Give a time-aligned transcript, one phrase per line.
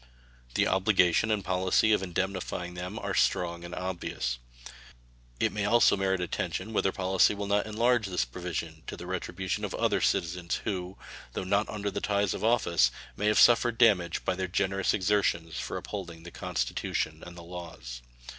[0.55, 4.39] The obligation and policy of indemnifying them are strong and obvious.
[5.39, 9.63] It may also merit attention whether policy will not enlarge this provision to the retribution
[9.63, 10.97] of other citizens who,
[11.33, 15.59] though not under the ties of office, may have suffered damage by their generous exertions
[15.59, 18.01] for upholding the Constitution and the laws.